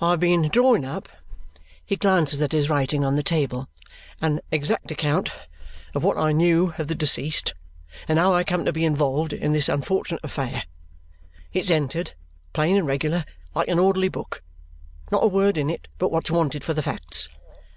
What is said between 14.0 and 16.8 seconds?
book; not a word in it but what's wanted for the